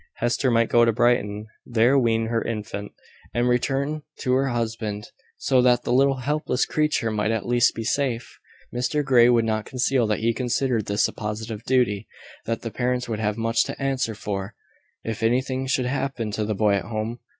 [0.15, 2.91] Hester might go to Brighton, there wean her infant,
[3.35, 7.83] and return to her husband; so that the little helpless creature might at least be
[7.83, 8.39] safe.
[8.75, 12.07] Mr Grey would not conceal that he considered this a positive duty
[12.47, 14.55] that the parents would have much to answer for,
[15.03, 17.19] if anything should happen to the boy at home.